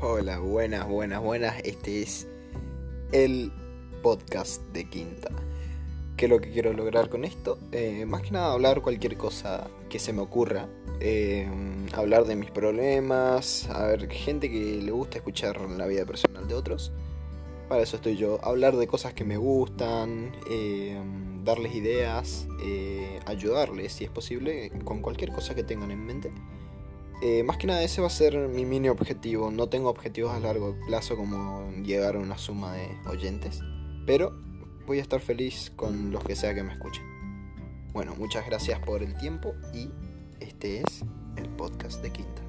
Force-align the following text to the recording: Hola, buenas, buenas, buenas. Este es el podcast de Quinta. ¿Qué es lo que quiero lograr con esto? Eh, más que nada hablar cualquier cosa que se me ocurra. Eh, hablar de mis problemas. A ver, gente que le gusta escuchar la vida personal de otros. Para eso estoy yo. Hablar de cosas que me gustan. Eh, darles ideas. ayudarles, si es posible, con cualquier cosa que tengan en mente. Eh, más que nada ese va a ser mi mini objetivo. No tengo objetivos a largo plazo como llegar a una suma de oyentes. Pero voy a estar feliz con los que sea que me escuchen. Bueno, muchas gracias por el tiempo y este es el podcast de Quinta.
Hola, 0.00 0.38
buenas, 0.38 0.86
buenas, 0.86 1.20
buenas. 1.20 1.58
Este 1.64 2.02
es 2.02 2.28
el 3.10 3.50
podcast 4.00 4.62
de 4.72 4.88
Quinta. 4.88 5.28
¿Qué 6.16 6.26
es 6.26 6.30
lo 6.30 6.40
que 6.40 6.52
quiero 6.52 6.72
lograr 6.72 7.08
con 7.08 7.24
esto? 7.24 7.58
Eh, 7.72 8.06
más 8.06 8.22
que 8.22 8.30
nada 8.30 8.52
hablar 8.52 8.80
cualquier 8.80 9.16
cosa 9.16 9.66
que 9.88 9.98
se 9.98 10.12
me 10.12 10.20
ocurra. 10.22 10.68
Eh, 11.00 11.48
hablar 11.94 12.26
de 12.26 12.36
mis 12.36 12.52
problemas. 12.52 13.68
A 13.70 13.88
ver, 13.88 14.08
gente 14.08 14.48
que 14.48 14.80
le 14.80 14.92
gusta 14.92 15.18
escuchar 15.18 15.60
la 15.62 15.88
vida 15.88 16.06
personal 16.06 16.46
de 16.46 16.54
otros. 16.54 16.92
Para 17.68 17.82
eso 17.82 17.96
estoy 17.96 18.16
yo. 18.16 18.38
Hablar 18.44 18.76
de 18.76 18.86
cosas 18.86 19.14
que 19.14 19.24
me 19.24 19.36
gustan. 19.36 20.30
Eh, 20.48 20.96
darles 21.42 21.74
ideas. 21.74 22.46
ayudarles, 23.26 23.94
si 23.94 24.04
es 24.04 24.10
posible, 24.10 24.70
con 24.84 25.02
cualquier 25.02 25.32
cosa 25.32 25.56
que 25.56 25.64
tengan 25.64 25.90
en 25.90 26.06
mente. 26.06 26.30
Eh, 27.20 27.42
más 27.42 27.56
que 27.56 27.66
nada 27.66 27.82
ese 27.82 28.00
va 28.00 28.06
a 28.06 28.10
ser 28.10 28.36
mi 28.48 28.64
mini 28.64 28.88
objetivo. 28.88 29.50
No 29.50 29.68
tengo 29.68 29.88
objetivos 29.90 30.32
a 30.32 30.40
largo 30.40 30.76
plazo 30.86 31.16
como 31.16 31.70
llegar 31.82 32.16
a 32.16 32.20
una 32.20 32.38
suma 32.38 32.74
de 32.74 32.88
oyentes. 33.06 33.60
Pero 34.06 34.32
voy 34.86 34.98
a 34.98 35.02
estar 35.02 35.20
feliz 35.20 35.72
con 35.74 36.12
los 36.12 36.22
que 36.24 36.36
sea 36.36 36.54
que 36.54 36.62
me 36.62 36.72
escuchen. 36.72 37.04
Bueno, 37.92 38.14
muchas 38.16 38.46
gracias 38.46 38.78
por 38.80 39.02
el 39.02 39.16
tiempo 39.18 39.54
y 39.74 39.90
este 40.40 40.78
es 40.78 41.04
el 41.36 41.48
podcast 41.50 42.00
de 42.02 42.10
Quinta. 42.12 42.47